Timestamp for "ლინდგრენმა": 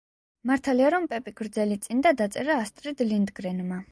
3.13-3.81